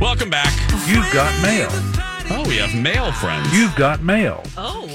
Welcome 0.00 0.30
back. 0.30 0.52
You've 0.86 1.12
got 1.12 1.42
mail. 1.42 1.68
Oh, 2.30 2.44
we 2.46 2.56
have 2.58 2.72
mail 2.74 3.10
friends. 3.10 3.52
You've 3.52 3.74
got 3.74 4.00
mail. 4.00 4.44
Oh. 4.56 4.88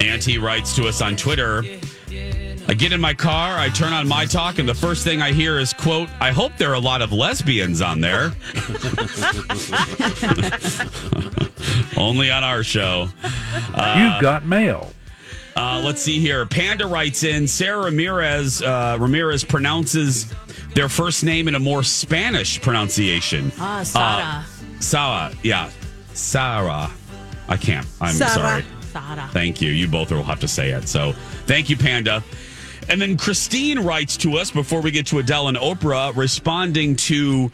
Auntie 0.00 0.36
writes 0.36 0.76
to 0.76 0.86
us 0.86 1.00
on 1.00 1.16
Twitter. 1.16 1.62
I 2.68 2.74
get 2.74 2.92
in 2.92 3.00
my 3.00 3.14
car, 3.14 3.58
I 3.58 3.70
turn 3.70 3.94
on 3.94 4.06
my 4.06 4.26
talk, 4.26 4.58
and 4.58 4.68
the 4.68 4.74
first 4.74 5.04
thing 5.04 5.22
I 5.22 5.32
hear 5.32 5.58
is, 5.58 5.72
quote, 5.72 6.10
I 6.20 6.32
hope 6.32 6.52
there 6.58 6.70
are 6.70 6.74
a 6.74 6.80
lot 6.80 7.00
of 7.00 7.12
lesbians 7.12 7.80
on 7.80 8.00
there. 8.00 8.24
Only 11.96 12.30
on 12.30 12.44
our 12.44 12.62
show. 12.62 13.08
You've 13.72 14.20
got 14.20 14.44
mail. 14.44 14.92
Uh, 15.56 15.80
let's 15.82 16.02
see 16.02 16.20
here. 16.20 16.44
Panda 16.44 16.86
writes 16.86 17.24
in 17.24 17.48
Sarah 17.48 17.84
Ramirez 17.84 18.60
uh, 18.60 18.98
Ramirez 19.00 19.44
pronounces 19.44 20.30
their 20.76 20.88
first 20.90 21.24
name 21.24 21.48
in 21.48 21.54
a 21.54 21.58
more 21.58 21.82
Spanish 21.82 22.60
pronunciation. 22.60 23.50
Ah, 23.58 23.82
Sara. 23.82 24.44
Sarah, 24.78 25.32
yeah. 25.42 25.70
Sarah. 26.12 26.90
I 27.48 27.56
can't. 27.56 27.86
I'm 27.98 28.14
Sarah. 28.14 28.30
sorry. 28.30 28.64
Sara. 28.92 29.26
Thank 29.32 29.62
you. 29.62 29.70
You 29.70 29.88
both 29.88 30.12
will 30.12 30.22
have 30.22 30.38
to 30.40 30.48
say 30.48 30.72
it. 30.72 30.86
So 30.86 31.12
thank 31.46 31.70
you, 31.70 31.78
Panda. 31.78 32.22
And 32.90 33.00
then 33.00 33.16
Christine 33.16 33.78
writes 33.80 34.18
to 34.18 34.36
us 34.36 34.50
before 34.50 34.82
we 34.82 34.90
get 34.90 35.06
to 35.06 35.18
Adele 35.18 35.48
and 35.48 35.56
Oprah, 35.56 36.14
responding 36.14 36.94
to 36.96 37.50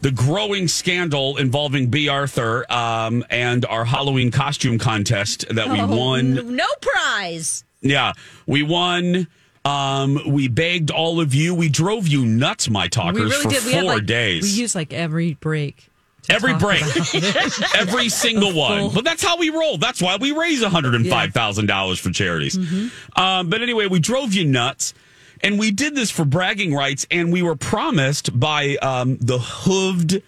the 0.00 0.10
growing 0.10 0.66
scandal 0.66 1.36
involving 1.36 1.90
B. 1.90 2.08
Arthur 2.08 2.70
um, 2.72 3.24
and 3.30 3.64
our 3.66 3.84
Halloween 3.84 4.32
costume 4.32 4.78
contest 4.78 5.44
that 5.54 5.68
we 5.70 5.80
Oh, 5.80 5.86
won. 5.86 6.56
No 6.56 6.66
prize. 6.80 7.64
Yeah, 7.82 8.14
we 8.46 8.64
won. 8.64 9.28
Um, 9.64 10.20
we 10.26 10.48
begged 10.48 10.90
all 10.90 11.20
of 11.20 11.34
you. 11.34 11.54
We 11.54 11.68
drove 11.68 12.08
you 12.08 12.24
nuts, 12.24 12.70
my 12.70 12.88
talkers, 12.88 13.34
for 13.36 13.48
We 13.48 13.54
had, 13.54 13.62
four 13.62 13.94
like- 13.96 14.06
days. 14.06 14.42
We 14.42 14.48
used 14.50 14.74
like 14.74 14.92
every 14.92 15.34
break. 15.34 15.86
Every 16.28 16.54
break, 16.54 16.82
every 17.74 18.08
single 18.08 18.52
one. 18.52 18.92
But 18.94 19.04
that's 19.04 19.22
how 19.22 19.38
we 19.38 19.48
roll. 19.50 19.78
That's 19.78 20.00
why 20.00 20.16
we 20.16 20.30
raise 20.32 20.62
one 20.62 20.70
hundred 20.70 20.94
and 20.94 21.08
five 21.08 21.32
thousand 21.32 21.66
dollars 21.66 21.98
for 21.98 22.10
charities. 22.10 22.56
Mm-hmm. 22.56 23.20
Um, 23.20 23.48
but 23.48 23.62
anyway, 23.62 23.86
we 23.86 23.98
drove 24.00 24.32
you 24.32 24.44
nuts, 24.44 24.94
and 25.42 25.58
we 25.58 25.72
did 25.72 25.96
this 25.96 26.10
for 26.10 26.24
bragging 26.24 26.72
rights. 26.74 27.06
And 27.10 27.32
we 27.32 27.42
were 27.42 27.56
promised 27.56 28.38
by 28.38 28.76
um, 28.76 29.16
the 29.16 29.38
hooved, 29.38 30.22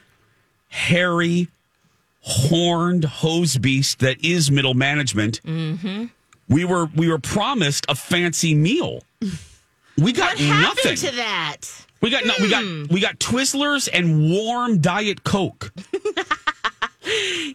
hairy, 0.70 1.48
horned 2.22 3.04
hose 3.04 3.58
beast 3.58 3.98
that 4.00 4.24
is 4.24 4.50
middle 4.50 4.74
management. 4.74 5.40
Mm-hmm. 5.42 6.06
We 6.48 6.64
were 6.64 6.86
we 6.86 7.08
were 7.08 7.18
promised 7.18 7.84
a 7.88 7.94
fancy 7.94 8.54
meal. 8.54 9.02
We 9.98 10.12
got 10.12 10.30
What 10.30 10.38
happened 10.40 10.84
nothing. 10.84 10.96
to 11.10 11.16
that? 11.16 11.60
We 12.00 12.10
got 12.10 12.24
no, 12.24 12.34
we 12.40 12.46
Hmm. 12.52 12.82
got 12.82 12.90
we 12.92 13.00
got 13.00 13.18
Twizzlers 13.18 13.88
and 13.92 14.30
warm 14.30 14.78
Diet 14.80 15.24
Coke. 15.24 15.72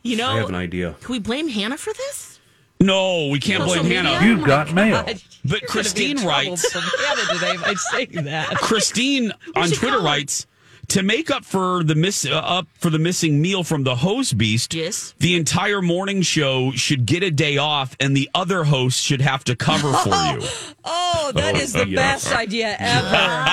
You 0.03 0.17
know, 0.17 0.29
I 0.31 0.37
have 0.39 0.49
an 0.49 0.55
idea. 0.55 0.95
can 1.01 1.11
we 1.13 1.19
blame 1.19 1.47
Hannah 1.47 1.77
for 1.77 1.93
this? 1.93 2.39
No, 2.81 3.27
we 3.27 3.39
can't 3.39 3.63
Social 3.63 3.83
blame 3.83 4.03
media? 4.03 4.03
Hannah. 4.19 4.25
You've 4.27 4.45
got 4.45 4.73
mail. 4.73 5.05
But 5.45 5.65
Christine 5.67 6.23
writes, 6.25 6.69
From 6.71 6.81
Hannah 6.81 7.33
today 7.33 7.57
by 7.57 7.73
saying 7.91 8.25
that. 8.25 8.57
Christine 8.57 9.31
on 9.55 9.69
Twitter 9.69 9.87
call 9.87 9.99
her. 9.99 10.05
writes 10.05 10.45
to 10.89 11.03
make 11.03 11.29
up 11.29 11.43
for 11.43 11.83
the 11.83 11.95
miss 11.95 12.25
uh, 12.25 12.35
up 12.37 12.67
for 12.79 12.89
the 12.89 12.99
missing 12.99 13.41
meal 13.41 13.63
from 13.63 13.83
the 13.83 13.95
host 13.95 14.37
beast. 14.37 14.73
Yes. 14.73 15.13
the 15.19 15.35
entire 15.35 15.81
morning 15.81 16.21
show 16.21 16.71
should 16.71 17.05
get 17.05 17.23
a 17.23 17.31
day 17.31 17.57
off, 17.57 17.95
and 17.99 18.15
the 18.15 18.29
other 18.33 18.63
host 18.63 19.03
should 19.03 19.21
have 19.21 19.43
to 19.45 19.55
cover 19.55 19.91
for 19.93 20.09
you. 20.09 20.39
Oh, 20.85 21.31
that 21.35 21.55
Oh, 21.55 21.59
is 21.59 21.73
the 21.73 21.87
yes. 21.87 22.23
best 22.23 22.35
idea 22.35 22.75
ever. 22.79 23.07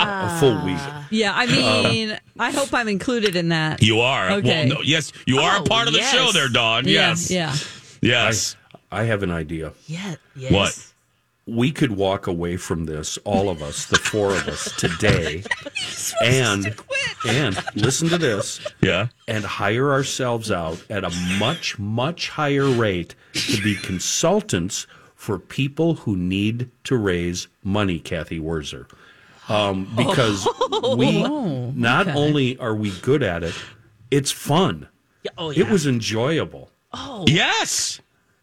A 0.00 0.36
full 0.40 0.64
week. 0.64 0.78
yeah, 1.10 1.32
I 1.34 1.46
mean, 1.46 2.18
I 2.38 2.50
hope 2.50 2.72
I'm 2.72 2.88
included 2.88 3.34
in 3.36 3.48
that. 3.48 3.82
You 3.82 4.00
are 4.00 4.30
Okay. 4.32 4.68
well, 4.68 4.78
no, 4.78 4.82
yes, 4.82 5.12
you 5.26 5.38
are 5.38 5.58
Oh, 5.58 5.62
a 5.62 5.64
part 5.66 5.86
of 5.88 5.92
the 5.92 6.00
yes. 6.00 6.12
show, 6.12 6.30
there, 6.32 6.48
Dawn. 6.48 6.86
yeah, 6.86 7.10
Yes, 7.10 7.30
yeah. 7.30 7.56
yes. 8.00 8.56
I 8.90 9.04
have 9.04 9.22
an 9.22 9.30
idea. 9.30 9.72
Yeah. 9.86 10.14
Yes. 10.36 10.52
What? 10.52 10.92
We 11.48 11.72
could 11.72 11.92
walk 11.92 12.26
away 12.26 12.58
from 12.58 12.84
this, 12.84 13.16
all 13.24 13.48
of 13.48 13.62
us, 13.62 13.86
the 13.86 13.96
four 13.96 14.32
of 14.32 14.46
us, 14.48 14.70
today, 14.76 15.44
and 16.22 16.74
and 17.26 17.58
listen 17.74 18.08
to 18.10 18.18
this, 18.18 18.60
Yeah. 18.82 19.08
and 19.26 19.44
hire 19.44 19.90
ourselves 19.90 20.50
out 20.52 20.84
at 20.90 21.04
a 21.04 21.10
much 21.38 21.78
much 21.78 22.28
higher 22.28 22.68
rate 22.68 23.14
to 23.32 23.62
be 23.62 23.74
consultants 23.76 24.86
for 25.14 25.38
people 25.38 25.94
who 25.94 26.16
need 26.16 26.70
to 26.84 26.96
raise 26.96 27.48
money. 27.64 27.98
Cathy 27.98 28.38
Wurzer, 28.38 28.86
um, 29.48 29.90
because 29.96 30.46
we 30.96 31.22
not 31.72 32.08
only 32.08 32.58
are 32.58 32.74
we 32.74 32.90
good 33.00 33.22
at 33.22 33.42
it, 33.42 33.54
it's 34.10 34.30
fun. 34.30 34.86
Oh, 35.36 35.50
yeah. 35.50 35.64
It 35.64 35.70
was 35.70 35.86
enjoyable. 35.86 36.70
Oh 36.92 37.24
yes, 37.26 38.00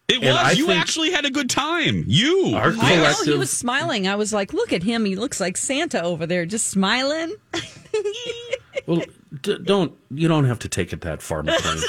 it 0.08 0.16
And 0.16 0.24
was. 0.26 0.36
I 0.36 0.50
you 0.52 0.70
actually 0.70 1.10
had 1.10 1.24
a 1.24 1.30
good 1.30 1.50
time. 1.50 2.04
You. 2.06 2.52
Our 2.54 2.72
I 2.78 2.96
know 2.96 3.14
he 3.24 3.36
was 3.38 3.50
smiling. 3.50 4.06
I 4.06 4.14
was 4.16 4.32
like, 4.32 4.52
"Look 4.52 4.72
at 4.72 4.82
him! 4.82 5.04
He 5.04 5.16
looks 5.16 5.40
like 5.40 5.56
Santa 5.56 6.02
over 6.02 6.26
there, 6.26 6.46
just 6.46 6.68
smiling." 6.68 7.34
Well, 8.86 9.02
d- 9.42 9.58
don't 9.64 9.94
you 10.10 10.28
don't 10.28 10.44
have 10.44 10.60
to 10.60 10.68
take 10.68 10.92
it 10.92 11.00
that 11.00 11.20
far, 11.22 11.42
McLean. 11.42 11.78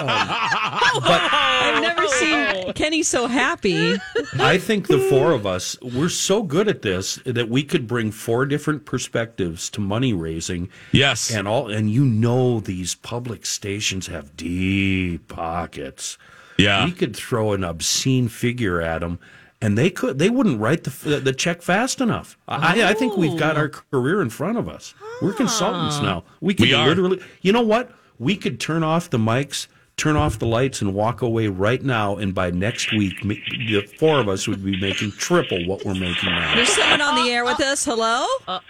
Um, 0.00 0.06
I've 0.08 1.82
never 1.82 2.06
seen 2.08 2.72
Kenny 2.72 3.02
so 3.02 3.26
happy. 3.26 3.98
I 4.38 4.56
think 4.56 4.86
the 4.86 4.98
four 5.10 5.32
of 5.32 5.46
us 5.46 5.76
we're 5.82 6.08
so 6.08 6.42
good 6.42 6.68
at 6.68 6.80
this 6.80 7.16
that 7.26 7.50
we 7.50 7.62
could 7.62 7.86
bring 7.86 8.10
four 8.10 8.46
different 8.46 8.86
perspectives 8.86 9.68
to 9.70 9.80
money 9.82 10.14
raising. 10.14 10.70
Yes. 10.92 11.30
and 11.30 11.46
all 11.46 11.70
and 11.70 11.90
you 11.90 12.04
know 12.04 12.60
these 12.60 12.94
public 12.94 13.44
stations 13.44 14.06
have 14.06 14.36
deep 14.38 15.28
pockets. 15.28 16.16
Yeah. 16.60 16.84
we 16.84 16.92
could 16.92 17.16
throw 17.16 17.52
an 17.52 17.64
obscene 17.64 18.28
figure 18.28 18.80
at 18.80 19.00
them. 19.00 19.18
And 19.62 19.76
they 19.76 19.90
could, 19.90 20.18
they 20.18 20.30
wouldn't 20.30 20.58
write 20.58 20.84
the 20.84 21.16
uh, 21.16 21.20
the 21.20 21.34
check 21.34 21.60
fast 21.60 22.00
enough. 22.00 22.38
I, 22.48 22.82
I 22.82 22.94
think 22.94 23.18
we've 23.18 23.38
got 23.38 23.58
our 23.58 23.66
oh. 23.66 23.82
career 23.90 24.22
in 24.22 24.30
front 24.30 24.56
of 24.56 24.70
us. 24.70 24.94
We're 25.20 25.34
consultants 25.34 26.00
now. 26.00 26.24
We 26.40 26.54
could 26.54 26.68
We 26.68 26.74
literally, 26.74 27.20
you 27.42 27.52
know 27.52 27.60
what? 27.60 27.92
We 28.18 28.36
could 28.36 28.58
turn 28.58 28.82
off 28.82 29.10
the 29.10 29.18
mics, 29.18 29.66
turn 29.98 30.16
off 30.16 30.38
the 30.38 30.46
lights, 30.46 30.80
and 30.80 30.94
walk 30.94 31.20
away 31.20 31.48
right 31.48 31.82
now. 31.82 32.16
And 32.16 32.34
by 32.34 32.50
next 32.50 32.90
week, 32.92 33.20
the 33.22 33.82
four 33.98 34.18
of 34.18 34.30
us 34.30 34.48
would 34.48 34.64
be 34.64 34.80
making 34.80 35.12
triple 35.12 35.66
what 35.66 35.84
we're 35.84 35.92
making 35.92 36.30
now. 36.30 36.54
There's 36.54 36.70
someone 36.70 37.02
on 37.02 37.22
the 37.22 37.30
air 37.30 37.44
with 37.44 37.60
us. 37.60 37.84
Hello. 37.84 38.24
Uh, 38.48 38.60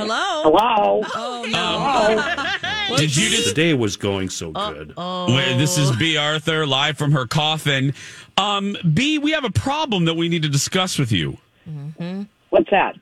Hello. 0.00 0.42
Hello. 0.50 1.02
Oh 1.14 1.44
no. 2.88 2.96
Did 2.96 3.14
you 3.16 3.28
just 3.30 3.48
The 3.50 3.54
day 3.54 3.74
was 3.74 3.96
going 3.96 4.28
so 4.30 4.50
good. 4.52 4.94
Wait, 4.96 5.56
This 5.58 5.78
is 5.78 5.94
B. 5.96 6.16
Arthur 6.16 6.66
live 6.66 6.96
from 6.98 7.12
her 7.12 7.26
coffin. 7.26 7.94
Um, 8.36 8.76
B, 8.94 9.18
we 9.18 9.32
have 9.32 9.44
a 9.44 9.50
problem 9.50 10.06
that 10.06 10.14
we 10.14 10.28
need 10.28 10.42
to 10.42 10.48
discuss 10.48 10.98
with 10.98 11.12
you. 11.12 11.36
What's 12.50 12.70
that? 12.70 12.96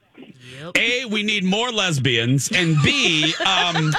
A, 0.76 1.04
we 1.06 1.22
need 1.22 1.44
more 1.44 1.70
lesbians, 1.70 2.50
and 2.52 2.76
B, 2.82 3.32
um, 3.46 3.92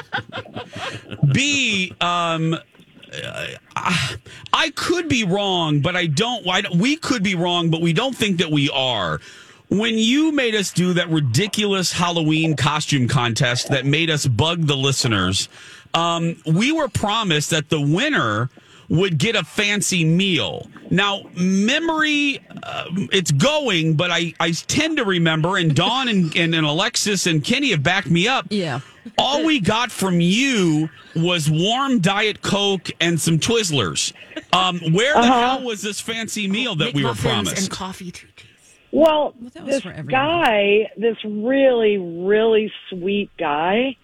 B, 1.31 1.93
um, 2.01 2.53
uh, 2.55 3.47
I 4.53 4.71
could 4.75 5.07
be 5.07 5.23
wrong, 5.23 5.79
but 5.79 5.95
I 5.95 6.05
don't. 6.07 6.47
I 6.47 6.61
don't- 6.61 6.75
we 6.77 6.95
could 6.97 7.23
be 7.23 7.35
wrong, 7.35 7.69
but 7.69 7.81
we 7.81 7.93
don't 7.93 8.15
think 8.15 8.37
that 8.39 8.51
we 8.51 8.69
are. 8.69 9.19
When 9.69 9.97
you 9.97 10.31
made 10.31 10.55
us 10.55 10.71
do 10.71 10.93
that 10.93 11.09
ridiculous 11.09 11.91
Halloween 11.93 12.55
costume 12.55 13.07
contest 13.07 13.69
that 13.69 13.85
made 13.85 14.09
us 14.09 14.25
bug 14.25 14.65
the 14.65 14.75
listeners, 14.75 15.47
um, 15.93 16.35
we 16.45 16.71
were 16.71 16.87
promised 16.89 17.51
that 17.51 17.69
the 17.69 17.79
winner 17.79 18.49
would 18.89 19.19
get 19.19 19.35
a 19.35 19.43
fancy 19.43 20.03
meal. 20.03 20.67
Now, 20.89 21.21
memory, 21.35 22.43
uh, 22.63 22.85
it's 23.11 23.31
going, 23.31 23.93
but 23.93 24.09
I, 24.09 24.33
I 24.39 24.51
tend 24.51 24.97
to 24.97 25.05
remember, 25.05 25.57
and 25.57 25.75
Dawn 25.75 26.07
and, 26.07 26.35
and, 26.35 26.55
and 26.55 26.65
Alexis 26.65 27.27
and 27.27 27.43
Kenny 27.43 27.69
have 27.69 27.83
backed 27.83 28.09
me 28.09 28.27
up. 28.27 28.47
Yeah. 28.49 28.79
All 29.19 29.45
we 29.45 29.59
got 29.59 29.91
from 29.91 30.19
you 30.19 30.89
was 31.15 31.49
warm 31.49 31.99
Diet 31.99 32.41
Coke 32.41 32.89
and 32.99 33.21
some 33.21 33.37
Twizzlers. 33.37 34.13
Um, 34.51 34.79
where 34.93 35.13
the 35.13 35.23
hell 35.23 35.63
was 35.63 35.83
this 35.83 35.99
fancy 35.99 36.47
meal 36.47 36.75
that 36.75 36.95
we 36.95 37.03
were 37.03 37.13
promised? 37.13 37.57
and 37.59 37.69
coffee 37.69 38.11
too. 38.11 38.27
Well, 38.91 39.35
that 39.53 39.65
was 39.65 39.81
this 39.83 40.05
guy, 40.07 40.89
this 40.97 41.17
really, 41.23 41.97
really 41.97 42.71
sweet 42.89 43.29
guy, 43.37 43.95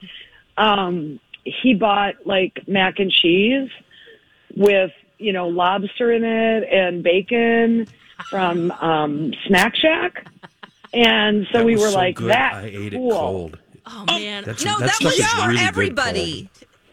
um, 0.57 1.19
he 1.43 1.73
bought 1.73 2.25
like 2.25 2.67
mac 2.67 2.99
and 2.99 3.11
cheese 3.11 3.69
with, 4.55 4.91
you 5.17 5.33
know, 5.33 5.47
lobster 5.47 6.11
in 6.11 6.23
it 6.23 6.69
and 6.71 7.03
bacon 7.03 7.87
from 8.29 8.71
um, 8.71 9.33
Snack 9.47 9.75
Shack. 9.75 10.27
And 10.93 11.47
so 11.51 11.59
That 11.59 11.65
we 11.65 11.75
were 11.75 11.89
so 11.89 11.95
like, 11.95 12.15
good, 12.15 12.29
that's 12.29 12.55
I 12.55 12.65
ate 12.65 12.93
cool. 12.93 13.09
it 13.09 13.13
cold. 13.13 13.59
Oh 13.87 14.05
man, 14.07 14.43
That's, 14.43 14.65
No, 14.65 14.79
that, 14.79 14.97
that 14.99 15.03
was 15.03 15.19
is 15.19 15.27
for 15.33 15.47
really 15.49 15.61
everybody. 15.61 16.49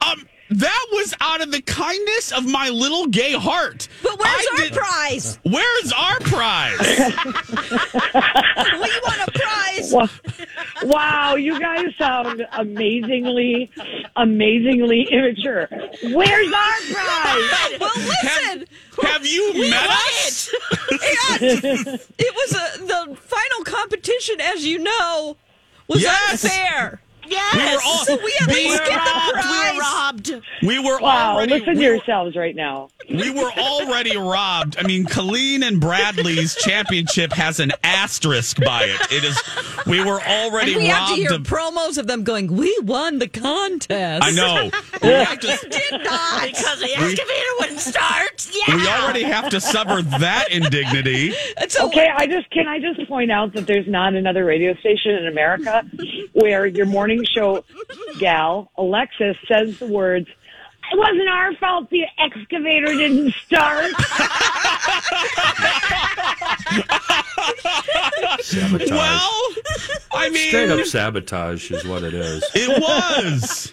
Um, 0.06 0.26
that 0.58 0.86
was 0.92 1.14
out 1.20 1.40
of 1.40 1.50
the 1.52 1.60
kindness 1.62 2.32
of 2.32 2.46
my 2.46 2.68
little 2.68 3.06
gay 3.06 3.32
heart. 3.32 3.88
But 4.02 4.18
where's 4.18 4.28
I 4.28 4.48
our 4.52 4.64
did- 4.64 4.72
prize? 4.72 5.38
Where's 5.42 5.92
our 5.92 6.18
prize? 6.20 6.78
we 8.14 8.90
want 9.02 9.28
a 9.28 9.30
prize. 9.32 9.92
Wow. 9.92 10.08
wow, 10.84 11.34
you 11.36 11.58
guys 11.58 11.86
sound 11.98 12.46
amazingly, 12.52 13.70
amazingly 14.16 15.06
immature. 15.10 15.68
Where's 16.02 16.52
our 16.52 16.80
prize? 16.92 17.78
Well, 17.80 17.90
listen. 17.96 18.66
Have 19.02 19.26
you 19.26 19.54
met 19.70 19.88
us? 19.90 20.50
It 21.40 22.34
was 22.34 22.52
a, 22.52 22.84
the 22.84 23.16
final 23.16 23.64
competition, 23.64 24.40
as 24.40 24.66
you 24.66 24.78
know, 24.78 25.36
was 25.88 26.02
Yes. 26.02 26.44
unfair. 26.44 27.00
Yes. 27.26 27.54
We 27.56 27.62
were 27.76 27.82
all 27.84 28.04
So 28.04 28.16
we 28.16 28.32
at 28.40 28.46
we 28.48 28.54
least 28.54 28.80
were- 28.80 28.86
get 28.88 29.04
the 29.04 29.32
robbed. 29.34 29.48
We 29.50 29.72
were 29.74 29.80
robbed. 29.80 30.46
We 30.62 30.78
were 30.78 30.98
Wow, 31.00 31.34
already 31.34 31.52
listen 31.52 31.74
to 31.74 31.78
we 31.80 31.86
were- 31.86 31.94
yourselves 31.94 32.36
right 32.36 32.54
now. 32.56 32.88
We 33.10 33.30
were 33.30 33.50
already 33.52 34.16
robbed. 34.16 34.76
I 34.78 34.82
mean, 34.86 35.04
Colleen 35.06 35.62
and 35.62 35.80
Bradley's 35.80 36.54
championship 36.56 37.32
has 37.32 37.58
an 37.60 37.72
asterisk 37.82 38.58
by 38.64 38.84
it. 38.84 39.00
It 39.12 39.24
is. 39.24 39.40
We 39.86 40.02
were 40.04 40.20
already 40.22 40.76
we 40.76 40.86
have 40.86 41.08
to 41.08 41.14
hear 41.16 41.32
of. 41.34 41.42
promos 41.42 41.98
of 41.98 42.06
them 42.06 42.22
going, 42.24 42.54
"We 42.56 42.76
won 42.82 43.18
the 43.18 43.28
contest." 43.28 44.24
I 44.24 44.30
know. 44.30 44.70
We, 45.02 45.08
have 45.08 45.40
to, 45.40 45.46
Did 45.68 46.04
not. 46.04 46.42
Because 46.46 46.78
the 46.78 46.92
excavator 46.92 47.52
wouldn't 47.58 47.80
start. 47.80 48.48
Yeah. 48.68 48.76
we 48.76 48.86
already 48.86 49.22
have 49.24 49.48
to 49.48 49.60
suffer 49.60 50.00
that 50.20 50.46
indignity. 50.52 51.32
It's 51.58 51.76
a- 51.76 51.82
Okay, 51.84 52.08
I 52.16 52.26
just 52.28 52.48
can 52.50 52.68
I 52.68 52.78
just 52.78 53.08
point 53.08 53.32
out 53.32 53.52
that 53.54 53.66
there's 53.66 53.86
not 53.88 54.14
another 54.14 54.44
radio 54.44 54.74
station 54.76 55.12
in 55.16 55.26
America 55.26 55.84
where 56.34 56.66
your 56.66 56.86
morning 56.86 57.21
show 57.24 57.64
gal 58.18 58.70
Alexis 58.76 59.36
says 59.48 59.78
the 59.78 59.86
words. 59.86 60.28
It 60.92 60.98
wasn't 60.98 61.28
our 61.28 61.54
fault 61.56 61.88
the 61.90 62.02
excavator 62.18 62.86
didn't 62.88 63.32
start. 63.46 63.92
Sabotage. 68.40 68.90
Well, 68.90 69.48
I 70.12 70.28
mean, 70.30 70.48
Straight 70.48 70.70
up 70.70 70.84
sabotage 70.86 71.70
is 71.70 71.84
what 71.86 72.02
it 72.04 72.14
is. 72.14 72.42
it 72.54 72.80
was. 72.80 73.72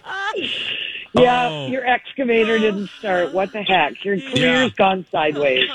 yeah, 1.14 1.48
Oh. 1.50 1.68
your 1.68 1.86
excavator 1.86 2.58
didn't 2.60 2.90
start. 3.00 3.34
What 3.34 3.52
the 3.52 3.64
heck? 3.64 4.04
Your 4.06 4.18
career's 4.20 4.36
Yeah. 4.38 4.70
gone 4.78 5.06
sideways. 5.12 5.70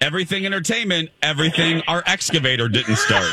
Everything 0.00 0.46
entertainment, 0.46 1.10
everything 1.22 1.82
our 1.88 2.02
excavator 2.06 2.68
didn't 2.68 2.96
start. 2.96 3.32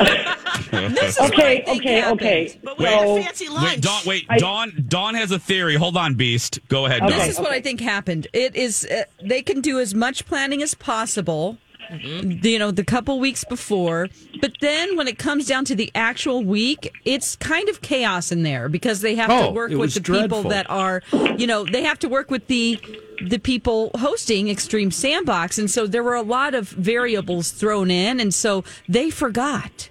this 0.94 1.18
is 1.18 1.30
Okay, 1.30 1.64
okay, 1.66 1.94
happened. 2.00 2.20
okay. 2.20 2.58
But 2.62 2.78
we 2.78 2.84
had 2.84 3.06
a 3.06 3.22
fancy 3.22 3.48
lunch. 3.48 3.64
Wait, 3.64 3.80
Dawn. 3.82 4.02
Wait, 4.06 4.26
I- 4.28 4.38
Dawn. 4.38 4.84
Dawn 4.88 5.14
has 5.14 5.30
a 5.30 5.38
theory. 5.38 5.74
Hold 5.76 5.96
on, 5.96 6.14
Beast. 6.14 6.58
Go 6.68 6.86
ahead, 6.86 7.02
Okay. 7.02 7.10
Dawn. 7.10 7.18
This 7.18 7.28
is 7.34 7.40
what 7.40 7.50
I 7.52 7.60
think 7.60 7.80
happened. 7.80 8.26
It 8.32 8.54
is 8.56 8.84
uh, 8.86 9.04
they 9.22 9.42
can 9.42 9.60
do 9.60 9.78
as 9.80 9.94
much 9.94 10.26
planning 10.26 10.62
as 10.62 10.74
possible. 10.74 11.58
You 11.90 12.58
know, 12.58 12.70
the 12.70 12.84
couple 12.84 13.18
weeks 13.18 13.44
before, 13.44 14.08
but 14.42 14.52
then 14.60 14.94
when 14.98 15.08
it 15.08 15.16
comes 15.16 15.46
down 15.46 15.64
to 15.64 15.74
the 15.74 15.90
actual 15.94 16.44
week, 16.44 16.92
it's 17.06 17.34
kind 17.36 17.66
of 17.70 17.80
chaos 17.80 18.30
in 18.30 18.42
there 18.42 18.68
because 18.68 19.00
they 19.00 19.14
have 19.14 19.30
to 19.30 19.48
Oh, 19.48 19.52
work 19.52 19.70
with 19.70 19.78
was 19.78 19.94
the 19.94 20.02
people 20.02 20.42
that 20.50 20.68
are, 20.68 21.02
you 21.38 21.46
know, 21.46 21.64
they 21.64 21.82
have 21.84 21.98
to 22.00 22.06
work 22.10 22.30
with 22.30 22.46
the 22.48 22.78
the 23.26 23.38
people 23.38 23.90
hosting 23.96 24.50
Extreme 24.50 24.90
Sandbox, 24.90 25.58
and 25.58 25.70
so 25.70 25.86
there 25.86 26.02
were 26.02 26.14
a 26.14 26.20
lot 26.20 26.54
of 26.54 26.68
variables 26.68 27.52
thrown 27.52 27.90
in, 27.90 28.20
and 28.20 28.34
so 28.34 28.64
they 28.86 29.08
forgot. 29.08 29.88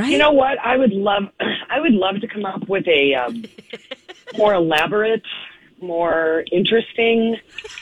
Right? 0.00 0.10
You 0.10 0.16
know 0.16 0.32
what? 0.32 0.58
I 0.60 0.78
would 0.78 0.92
love, 0.92 1.24
I 1.70 1.78
would 1.78 1.92
love 1.92 2.20
to 2.22 2.26
come 2.26 2.46
up 2.46 2.66
with 2.68 2.88
a 2.88 3.14
um, 3.14 3.44
more 4.38 4.54
elaborate, 4.54 5.22
more 5.82 6.44
interesting 6.50 7.36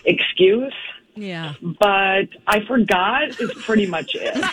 excuse, 0.05 0.75
yeah. 1.23 1.55
but 1.61 2.29
I 2.47 2.61
forgot. 2.67 3.41
Is 3.41 3.50
pretty 3.65 3.87
much 3.87 4.15
it. 4.15 4.35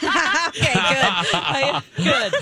Okay, 0.55 0.73
good. 0.73 1.05
I, 1.33 1.81
good. 1.97 2.33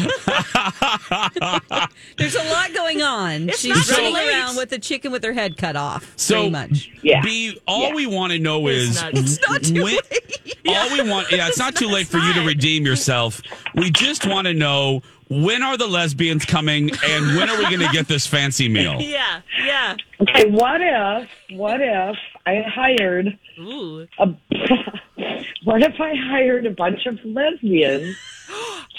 There's 2.18 2.36
a 2.36 2.44
lot 2.52 2.72
going 2.74 3.02
on. 3.02 3.50
It's 3.50 3.60
She's 3.60 3.90
not 3.90 3.98
running 3.98 4.14
late. 4.14 4.30
around 4.30 4.56
with 4.56 4.72
a 4.74 4.78
chicken 4.80 5.12
with 5.12 5.24
her 5.24 5.34
head 5.34 5.58
cut 5.58 5.76
off. 5.76 6.14
So, 6.16 6.36
pretty 6.36 6.50
much. 6.52 6.92
Yeah. 7.02 7.22
B, 7.24 7.60
all 7.68 7.88
Yeah. 7.90 7.96
we 7.96 8.06
want 8.08 8.34
to 8.34 8.40
know 8.40 8.68
is 8.68 9.02
not- 9.02 9.14
It's 9.16 9.40
not 9.50 9.64
too 9.64 9.84
when- 9.84 9.98
all 10.68 10.90
we 10.92 11.02
want. 11.10 11.32
Yeah, 11.32 11.48
it's 11.48 11.58
not 11.58 11.76
too 11.76 11.88
late 11.88 12.06
for 12.08 12.20
you 12.20 12.34
to 12.34 12.42
redeem 12.46 12.86
yourself. 12.86 13.42
We 13.76 13.90
just 13.90 14.28
want 14.28 14.46
to 14.48 14.54
know 14.54 15.02
when 15.30 15.64
are 15.64 15.76
the 15.78 15.88
lesbians 15.88 16.46
coming 16.46 16.92
and 17.08 17.36
when 17.36 17.50
are 17.50 17.58
we 17.58 17.64
going 17.64 17.80
to 17.80 17.90
get 17.92 18.08
this 18.08 18.28
fancy 18.28 18.70
meal? 18.70 19.02
Yeah, 19.02 19.42
yeah. 19.66 19.96
Okay, 20.22 20.50
what 20.52 20.82
if, 20.82 21.28
what 21.58 21.82
if 21.82 22.16
I 22.46 22.62
hired 22.68 23.40
Ooh. 23.64 24.08
a, 24.20 24.26
what 25.64 25.82
if 25.84 26.00
I 26.00 26.14
hired 26.16 26.66
a 26.66 26.72
bunch 26.72 27.06
of 27.06 27.18
lesbians 27.24 28.16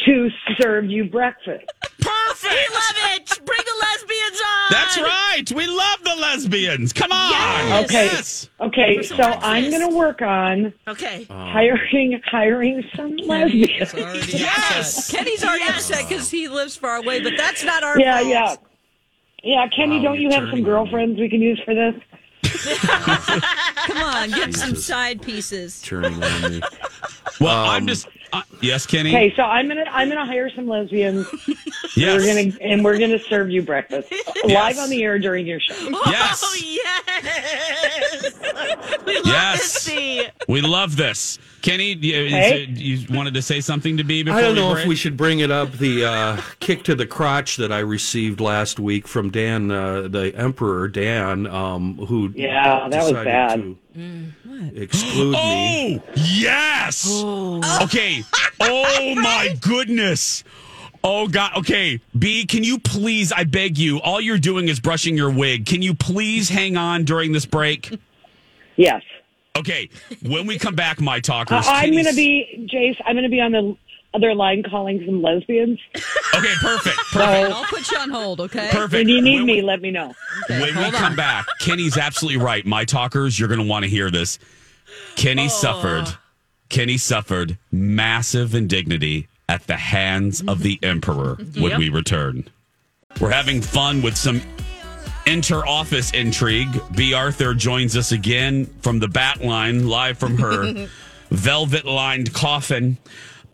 to 0.07 0.29
serve 0.61 0.87
you 0.87 1.05
breakfast? 1.05 1.65
Perfect. 2.01 2.53
We 2.53 2.75
love 2.75 3.13
it. 3.17 3.41
Bring 3.47 3.61
the 3.65 3.81
lesbians 3.81 4.41
on. 4.41 4.67
That's 4.71 4.99
right. 4.99 5.53
We 5.55 5.67
love 5.67 5.99
the 6.05 6.17
lesbians. 6.17 6.93
Come 6.93 7.13
on. 7.13 7.31
Yes. 7.31 7.85
Okay. 7.85 8.05
Yes. 8.07 8.49
Okay, 8.61 9.03
some 9.03 9.17
so 9.17 9.23
I'm 9.41 9.71
going 9.71 9.89
to 9.89 9.97
work 9.97 10.21
on 10.23 10.73
Okay. 10.89 11.27
Uh-huh. 11.31 11.45
hiring, 11.53 12.21
hiring 12.27 12.83
some 12.97 13.17
lesbians. 13.17 13.93
Yes. 14.35 15.11
Kenny's 15.11 15.45
already 15.45 15.65
Yes. 15.65 15.91
upset 15.91 16.09
because 16.09 16.31
he 16.31 16.49
lives 16.49 16.77
far 16.77 16.97
away, 16.97 17.21
but 17.23 17.35
that's 17.37 17.63
not 17.65 17.83
our 17.83 17.99
Yeah, 17.99 18.19
fault. 18.19 18.29
yeah. 18.29 18.57
Yeah, 19.47 19.69
Kenny, 19.69 19.99
Wow, 19.99 20.05
don't 20.05 20.21
you 20.21 20.31
have 20.31 20.39
some 20.41 20.47
turning 20.51 20.65
me. 20.65 20.71
girlfriends 20.71 21.21
we 21.21 21.29
can 21.29 21.41
use 21.43 21.61
for 21.65 21.75
this? 21.75 21.95
Come 23.87 23.99
on, 23.99 24.31
get 24.31 24.55
some 24.55 24.75
side 24.77 25.23
pieces. 25.23 25.81
Turning 25.83 26.23
on 26.23 26.43
me. 26.51 26.63
Well, 27.41 27.65
Um, 27.65 27.69
I'm 27.71 27.87
just. 27.89 28.07
Uh, 28.33 28.43
yes, 28.61 28.87
Kenny. 28.87 29.11
Okay, 29.11 29.35
so 29.35 29.43
I'm 29.43 29.67
gonna 29.67 29.85
I'm 29.91 30.09
gonna 30.09 30.25
hire 30.25 30.49
some 30.51 30.69
lesbians. 30.69 31.27
Yes. 31.97 32.21
We're 32.23 32.27
gonna 32.51 32.57
and 32.61 32.85
we're 32.85 32.99
gonna 32.99 33.21
serve 33.21 33.51
you 33.51 33.63
breakfast 33.63 34.11
live 34.11 34.51
Yes. 34.75 34.79
on 34.81 34.91
the 34.91 35.05
air 35.05 35.17
during 35.21 35.47
your 35.47 35.61
show. 35.61 35.75
Yes. 36.07 36.43
Oh 36.45 36.57
yes. 36.61 38.35
we 39.07 39.15
love 39.17 39.27
Yes. 39.27 39.63
to 39.75 39.81
see. 39.81 40.27
We 40.49 40.61
love 40.61 40.97
this. 40.97 41.39
Kenny, 41.63 41.93
you, 41.95 42.15
is 42.27 42.33
Okay. 42.33 42.63
it- 42.65 42.69
you 42.71 43.07
wanted 43.17 43.35
to 43.35 43.43
say 43.43 43.61
something 43.61 43.97
to 43.97 44.05
B 44.05 44.23
before 44.25 44.39
I 44.39 44.43
don't 44.43 44.57
know 44.57 44.73
break? 44.73 44.83
if 44.83 44.89
we 44.89 44.97
should 44.97 45.17
bring 45.17 45.39
it 45.41 45.51
up. 45.53 45.71
The 45.73 46.05
uh, 46.05 46.41
kick 46.61 46.83
to 46.85 46.95
the 46.97 47.07
crotch 47.07 47.57
that 47.59 47.71
I 47.73 47.79
received 47.79 48.41
last 48.41 48.81
week 48.81 49.07
from 49.07 49.31
Dan, 49.31 49.71
uh, 49.71 50.09
the 50.09 50.35
Emperor 50.37 50.89
Dan, 50.89 51.47
um, 51.47 51.97
who 52.09 52.31
Yeah, 52.47 52.89
that 52.89 53.03
was 53.03 53.13
bad. 53.13 53.77
to 53.95 54.83
exclude 54.83 55.33
me. 55.33 56.01
Oh, 56.07 56.13
yes. 56.17 57.23
Okay. 57.83 58.23
Oh, 58.61 59.15
my 59.17 59.57
goodness. 59.61 60.45
Oh, 61.03 61.27
God. 61.29 61.57
Okay. 61.59 62.01
B, 62.17 62.47
can 62.47 62.63
you 62.65 62.79
please, 62.79 63.33
I 63.33 63.45
beg 63.45 63.77
you, 63.77 64.01
all 64.01 64.21
you're 64.21 64.39
doing 64.39 64.69
is 64.69 64.79
brushing 64.81 65.17
your 65.17 65.29
wig. 65.31 65.67
Can 65.67 65.83
you 65.83 65.93
please 65.93 66.49
hang 66.49 66.77
on 66.77 67.05
during 67.05 67.33
this 67.33 67.45
break? 67.47 67.99
Yes. 68.77 69.03
Okay. 69.57 69.91
When 70.23 70.47
we 70.47 70.59
come 70.59 70.75
back, 70.77 71.01
my 71.01 71.19
Uh, 71.19 71.21
talkers. 71.21 71.67
I'm 71.69 71.93
gonna 71.95 72.13
be 72.15 72.69
Jace. 72.73 72.99
I'm 73.05 73.17
gonna 73.17 73.29
be 73.29 73.41
on 73.41 73.53
the 73.53 73.77
other 74.15 74.35
line 74.35 74.63
calling 74.63 75.03
some 75.05 75.23
lesbians. 75.23 75.79
Okay, 76.35 76.55
perfect. 76.61 76.97
So 77.15 77.21
I'll 77.21 77.65
put 77.65 77.91
you 77.91 77.99
on 77.99 78.11
hold, 78.11 78.41
okay? 78.41 78.69
Perfect. 78.73 78.93
when 78.93 79.09
you 79.09 79.21
need 79.23 79.37
When 79.37 79.47
me, 79.47 79.55
we- 79.57 79.63
let 79.63 79.81
me 79.81 79.91
know. 79.91 80.15
when 80.49 80.63
we 80.63 80.71
hold 80.71 80.93
come 80.95 81.15
back, 81.17 81.47
Kenny's 81.61 81.97
absolutely 81.97 82.43
right. 82.43 82.65
My 82.67 82.85
talkers, 82.85 83.39
you're 83.39 83.49
going 83.49 83.61
to 83.61 83.67
want 83.67 83.85
to 83.85 83.89
hear 83.89 84.11
this. 84.11 84.39
Kenny 85.17 85.45
oh. 85.47 85.49
suffered. 85.49 86.07
Kenny 86.71 86.97
suffered 86.99 87.57
massive 87.71 88.55
indignity 88.55 89.29
at 89.49 89.67
the 89.69 89.77
hands 89.77 90.43
of 90.49 90.61
the 90.61 90.79
emperor 90.83 91.37
when 91.55 91.71
Yep. 91.71 91.79
we 91.79 91.89
return. 91.89 92.49
We're 93.21 93.31
having 93.31 93.61
fun 93.61 94.03
with 94.03 94.17
some 94.17 94.41
inter 95.27 95.65
office 95.67 96.11
intrigue. 96.13 96.69
B. 96.97 97.15
Arthur 97.15 97.55
joins 97.55 97.97
us 97.97 98.11
again 98.11 98.67
from 98.81 98.99
the 98.99 99.09
bat 99.09 99.41
line, 99.45 99.87
live 99.89 100.19
from 100.19 100.37
her 100.39 100.89
velvet 101.31 101.85
lined 101.85 102.33
coffin. 102.35 102.99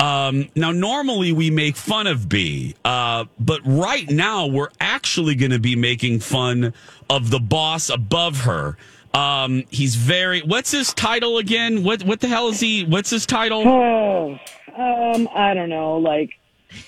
Um, 0.01 0.49
now, 0.57 0.73
normally 0.73 1.33
we 1.33 1.51
make 1.51 1.77
fun 1.77 2.07
of 2.07 2.29
B, 2.29 2.75
uh, 2.87 3.27
but 3.39 3.61
right 3.65 4.09
now 4.09 4.47
we're 4.47 4.71
actually 4.81 5.35
going 5.35 5.51
to 5.51 5.59
be 5.59 5.77
making 5.77 6.21
fun 6.21 6.73
of 7.11 7.31
the 7.31 7.39
boss 7.39 7.91
above 7.91 8.41
her. 8.41 8.79
Um, 9.13 9.65
he's 9.69 9.97
very. 9.97 10.41
What's 10.41 10.71
his 10.71 10.95
title 10.95 11.37
again? 11.37 11.85
What 11.85 12.03
What 12.05 12.21
the 12.21 12.29
hell 12.29 12.49
is 12.49 12.61
he? 12.61 12.85
What's 12.85 13.11
his 13.11 13.27
title? 13.27 13.63
Oh, 13.67 14.39
um, 14.77 15.29
I 15.35 15.53
don't 15.53 15.69
know, 15.69 15.99
like 15.99 16.31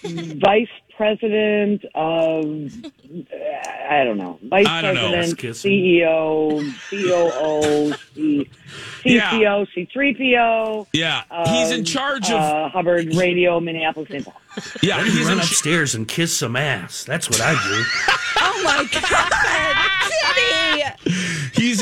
vice 0.03 0.69
president 0.97 1.85
of, 1.95 2.73
I 3.91 4.05
don't 4.05 4.17
know, 4.19 4.39
vice 4.43 4.67
I 4.67 4.83
don't 4.83 4.95
know. 4.95 5.11
president, 5.11 5.39
Kiss. 5.39 5.63
CEO, 5.65 6.61
COO, 6.91 7.95
C, 8.15 8.51
Yeah. 9.05 9.31
CCO, 9.31 9.67
C3PO. 9.77 10.87
Yeah, 10.93 11.23
he's 11.47 11.71
in 11.71 11.85
charge 11.85 12.31
of. 12.31 12.41
uh, 12.41 12.69
Hubbard 12.69 13.15
Radio, 13.15 13.59
Minneapolis, 13.61 14.09
St. 14.11 14.25
Paul. 14.25 14.35
yeah, 14.83 14.99
Let 14.99 15.07
he's 15.07 15.25
run 15.25 15.33
in. 15.35 15.39
upstairs 15.41 15.95
and 15.95 16.07
kiss 16.07 16.37
some 16.37 16.57
ass. 16.57 17.05
That's 17.05 17.29
what 17.29 17.41
I 17.41 17.53
do. 17.53 17.85
Oh 18.45 18.63
my 18.65 18.85
God, 18.91 19.33
Kenny! 20.25 21.32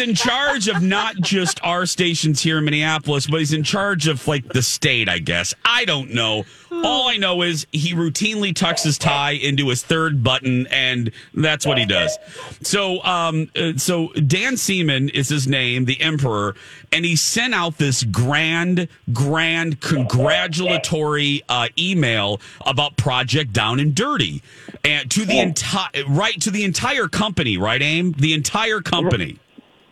He's 0.01 0.09
in 0.09 0.15
charge 0.15 0.67
of 0.69 0.83
not 0.83 1.17
just 1.17 1.61
our 1.63 1.85
stations 1.85 2.41
here 2.41 2.57
in 2.57 2.65
Minneapolis, 2.65 3.27
but 3.27 3.41
he's 3.41 3.53
in 3.53 3.63
charge 3.63 4.09
of 4.09 4.27
like 4.27 4.49
the 4.49 4.63
state, 4.63 5.11
I 5.11 5.19
guess. 5.19 5.53
I 5.63 5.85
don't 5.85 6.15
know. 6.15 6.45
All 6.73 7.07
I 7.07 7.19
know 7.19 7.43
is 7.43 7.67
he 7.71 7.93
routinely 7.93 8.55
tucks 8.55 8.83
his 8.83 8.97
tie 8.97 9.33
into 9.33 9.69
his 9.69 9.83
third 9.83 10.25
button, 10.25 10.67
and 10.69 11.11
that's 11.35 11.67
what 11.67 11.77
he 11.77 11.85
does. 11.85 12.17
So, 12.63 13.05
um, 13.05 13.51
uh, 13.55 13.73
so 13.77 14.09
Dan 14.15 14.57
Seeman 14.57 15.11
is 15.11 15.29
his 15.29 15.47
name, 15.47 15.85
the 15.85 16.01
Emperor, 16.01 16.55
and 16.93 17.05
he 17.05 17.15
sent 17.15 17.53
out 17.53 17.77
this 17.77 18.03
grand, 18.05 18.89
grand 19.13 19.83
congratulatory 19.83 21.43
uh, 21.51 21.69
email 21.79 22.41
about 22.65 22.97
Project 22.97 23.53
Down 23.53 23.79
and 23.79 23.95
Dirty, 23.95 24.43
and 24.83 25.11
to 25.11 25.27
the 25.27 25.41
entire 25.41 25.91
right 26.09 26.41
to 26.41 26.51
the 26.51 26.65
entire 26.65 27.09
company, 27.09 27.59
right, 27.59 27.83
Aim, 27.83 28.13
the 28.13 28.33
entire 28.33 28.81
company 28.81 29.39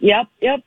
Yep, 0.01 0.27
yep. 0.41 0.61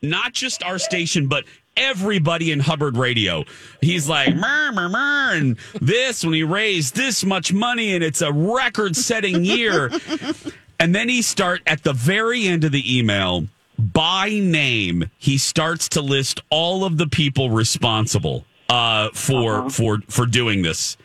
not 0.00 0.32
just 0.32 0.62
our 0.62 0.78
station, 0.78 1.26
but 1.28 1.44
everybody 1.76 2.52
in 2.52 2.60
Hubbard 2.60 2.96
Radio. 2.96 3.44
He's 3.80 4.08
like, 4.08 4.34
murr, 4.34 4.72
murr, 4.72 4.88
murr, 4.88 5.34
and 5.34 5.58
this 5.80 6.24
when 6.24 6.34
he 6.34 6.42
raised 6.42 6.94
this 6.94 7.24
much 7.24 7.52
money, 7.52 7.94
and 7.94 8.04
it's 8.04 8.22
a 8.22 8.32
record 8.32 8.96
setting 8.96 9.44
year. 9.44 9.90
and 10.80 10.94
then 10.94 11.08
he 11.08 11.22
start 11.22 11.62
at 11.66 11.82
the 11.82 11.92
very 11.92 12.46
end 12.46 12.64
of 12.64 12.72
the 12.72 12.98
email, 12.98 13.46
by 13.78 14.28
name, 14.28 15.10
he 15.18 15.38
starts 15.38 15.88
to 15.90 16.00
list 16.00 16.40
all 16.50 16.84
of 16.84 16.98
the 16.98 17.06
people 17.06 17.50
responsible 17.50 18.44
uh, 18.68 19.08
for 19.12 19.68
for 19.70 20.00
for 20.08 20.26
doing 20.26 20.62
this. 20.62 20.96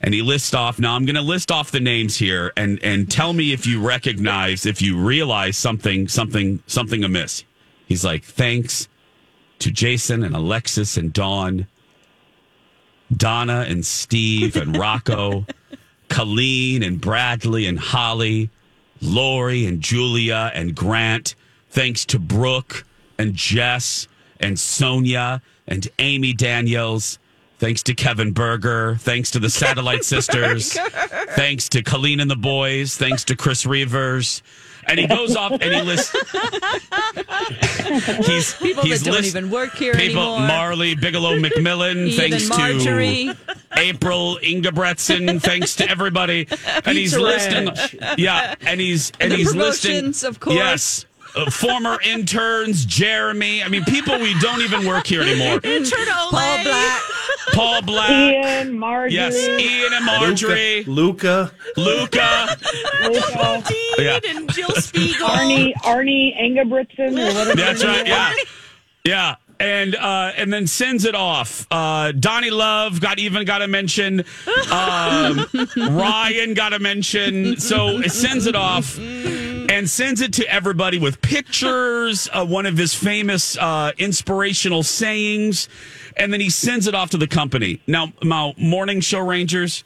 And 0.00 0.12
he 0.12 0.22
lists 0.22 0.54
off. 0.54 0.78
Now 0.78 0.94
I'm 0.94 1.04
going 1.06 1.16
to 1.16 1.22
list 1.22 1.50
off 1.50 1.70
the 1.70 1.80
names 1.80 2.18
here, 2.18 2.52
and 2.56 2.82
and 2.82 3.10
tell 3.10 3.32
me 3.32 3.52
if 3.52 3.66
you 3.66 3.80
recognize, 3.80 4.66
if 4.66 4.82
you 4.82 4.96
realize 4.98 5.56
something, 5.56 6.06
something, 6.06 6.62
something 6.66 7.02
amiss. 7.02 7.44
He's 7.86 8.04
like, 8.04 8.24
thanks 8.24 8.88
to 9.60 9.70
Jason 9.70 10.22
and 10.22 10.34
Alexis 10.34 10.96
and 10.96 11.12
Dawn, 11.12 11.66
Donna 13.16 13.64
and 13.68 13.86
Steve 13.86 14.56
and 14.56 14.76
Rocco, 14.76 15.46
Colleen 16.08 16.82
and 16.82 17.00
Bradley 17.00 17.66
and 17.66 17.78
Holly, 17.78 18.50
Lori 19.00 19.66
and 19.66 19.80
Julia 19.80 20.50
and 20.54 20.74
Grant. 20.74 21.34
Thanks 21.70 22.04
to 22.06 22.18
Brooke 22.18 22.84
and 23.18 23.34
Jess 23.34 24.08
and 24.40 24.58
Sonia 24.58 25.42
and 25.66 25.88
Amy 25.98 26.32
Daniels. 26.32 27.18
Thanks 27.58 27.82
to 27.84 27.94
Kevin 27.94 28.32
Berger. 28.32 28.96
Thanks 29.00 29.30
to 29.32 29.38
the 29.38 29.50
Satellite 29.50 30.04
Sisters. 30.04 30.72
Thanks 31.36 31.68
to 31.70 31.82
Colleen 31.82 32.20
and 32.20 32.30
the 32.30 32.36
boys. 32.36 32.96
Thanks 32.96 33.24
to 33.24 33.36
Chris 33.36 33.64
Reavers. 33.64 34.42
And 34.88 35.00
he 35.00 35.06
goes 35.08 35.34
off 35.34 35.50
and 35.52 35.62
he 35.64 35.80
lists. 35.82 36.12
he's 38.26 38.54
People 38.54 38.82
he's 38.84 39.00
that 39.00 39.06
don't 39.06 39.14
list- 39.14 39.28
even 39.36 39.50
work 39.50 39.74
here 39.74 39.94
people 39.94 40.22
anymore. 40.36 40.48
Marley 40.48 40.94
Bigelow 40.94 41.38
McMillan. 41.38 42.06
Even 42.08 42.30
thanks 42.30 42.48
Marjorie. 42.48 43.26
to 43.34 43.36
April 43.76 44.38
Ingebretson. 44.42 45.40
thanks 45.42 45.76
to 45.76 45.88
everybody. 45.90 46.46
And 46.84 46.96
he's 46.96 47.12
Pizza 47.14 47.20
listing. 47.20 47.66
Ranch. 47.66 47.96
Yeah, 48.18 48.54
and 48.60 48.80
he's 48.80 49.12
and, 49.18 49.32
the 49.32 49.36
he's 49.36 49.54
listing. 49.54 50.14
of 50.28 50.40
course. 50.40 50.56
Yes. 50.56 51.06
Uh, 51.36 51.50
former 51.50 51.98
interns, 52.02 52.84
Jeremy. 52.86 53.62
I 53.62 53.68
mean, 53.68 53.84
people 53.84 54.18
we 54.18 54.32
don't 54.40 54.62
even 54.62 54.86
work 54.86 55.06
here 55.06 55.20
anymore. 55.20 55.60
Intern 55.62 56.08
Ole. 56.08 56.30
Paul 56.30 56.62
Black. 56.64 57.02
Paul 57.52 57.82
Black. 57.82 58.10
Ian, 58.10 58.78
Marjorie, 58.78 59.12
Yes, 59.12 59.36
Ian 59.36 59.92
and 59.92 60.04
Marjorie, 60.06 60.84
Luca. 60.84 61.52
Luca. 61.76 62.56
Luca, 63.04 63.62
Dean 63.68 63.94
Yeah. 63.98 64.18
and 64.28 64.50
Jill 64.52 64.70
Spiegel. 64.76 65.28
Arnie, 65.28 65.74
Arnie 65.82 66.34
Engebretson. 66.40 67.14
That's 67.54 67.84
right. 67.84 67.96
name 67.98 68.06
Yeah, 68.06 68.34
yeah. 69.04 69.34
And 69.58 69.94
uh, 69.94 70.32
and 70.36 70.52
then 70.52 70.66
sends 70.66 71.06
it 71.06 71.14
off. 71.14 71.66
Uh, 71.70 72.12
Donnie 72.12 72.50
Love 72.50 73.00
got 73.00 73.18
even 73.18 73.46
got 73.46 73.62
a 73.62 73.68
mention. 73.68 74.20
Um, 74.70 75.46
Ryan 75.76 76.52
got 76.52 76.74
a 76.74 76.78
mention. 76.78 77.58
So 77.58 77.88
it 78.00 78.12
sends 78.12 78.46
it 78.46 78.54
off 78.54 78.98
and 79.68 79.88
sends 79.88 80.20
it 80.20 80.32
to 80.34 80.46
everybody 80.52 80.98
with 80.98 81.20
pictures. 81.22 82.28
Uh, 82.32 82.46
one 82.46 82.66
of 82.66 82.76
his 82.76 82.94
famous 82.94 83.56
uh, 83.58 83.92
inspirational 83.98 84.82
sayings, 84.82 85.68
and 86.16 86.32
then 86.32 86.40
he 86.40 86.50
sends 86.50 86.86
it 86.86 86.94
off 86.94 87.10
to 87.10 87.18
the 87.18 87.26
company. 87.26 87.80
Now, 87.86 88.12
now, 88.22 88.54
morning 88.56 89.00
show 89.00 89.20
rangers. 89.20 89.84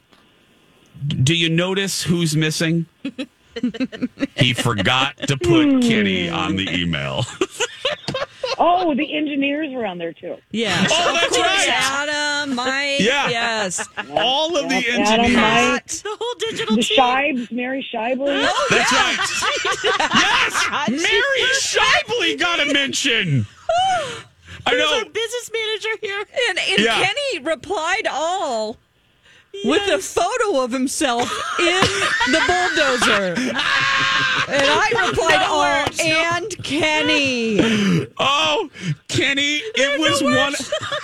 Do 1.07 1.35
you 1.35 1.49
notice 1.49 2.03
who's 2.03 2.35
missing? 2.35 2.85
he 4.35 4.53
forgot 4.53 5.17
to 5.17 5.37
put 5.37 5.81
Kenny 5.81 6.29
on 6.29 6.55
the 6.55 6.69
email. 6.69 7.25
Oh, 8.63 8.93
the 8.93 9.15
engineers 9.17 9.73
were 9.73 9.87
on 9.87 9.97
there 9.97 10.13
too. 10.13 10.35
Yeah. 10.51 10.85
Oh, 10.91 11.13
that's 11.19 11.35
right. 11.37 11.67
Adam, 11.71 12.55
Mike. 12.55 12.99
Yeah. 12.99 13.27
Yes. 13.29 13.87
All 14.15 14.55
of 14.55 14.69
the 14.69 14.75
Yep, 14.75 14.99
Adam. 15.07 15.33
Mike, 15.33 15.87
The 15.87 16.15
whole 16.19 16.35
digital 16.37 16.75
the 16.75 16.83
team. 16.83 16.97
Shibes, 16.97 17.51
Mary 17.51 17.87
Shibley. 17.91 18.27
That's 18.27 18.53
oh, 18.55 18.67
right. 18.69 19.17
yes, 20.13 20.89
Mary 20.89 21.41
Shibley 21.59 22.39
got 22.39 22.59
a 22.59 22.71
mention. 22.71 23.47
I 23.69 24.71
There's 24.75 24.79
know. 24.91 24.97
our 24.99 25.05
business 25.05 25.51
manager 25.51 25.89
here. 26.01 26.23
And, 26.49 26.59
and 26.59 26.79
Yeah. 26.79 27.03
Kenny 27.03 27.39
replied 27.43 28.05
all 28.11 28.77
with 29.65 29.87
a 29.89 29.99
photo 29.99 30.63
of 30.63 30.71
himself 30.71 31.29
in 31.59 31.81
the 32.31 32.41
bulldozer. 32.47 33.33
and 33.37 34.67
I 34.67 35.07
replied 35.07 35.41
oh, 35.41 35.61
all 35.61 36.05
and 36.05 36.63
Kenny. 36.63 38.07
Oh, 38.23 38.69
Kenny, 39.07 39.57
it 39.57 39.99
was 39.99 40.21
one. 40.21 40.53